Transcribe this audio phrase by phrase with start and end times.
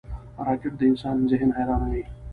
[0.47, 2.03] راکټ د انسان ذهن حیرانوي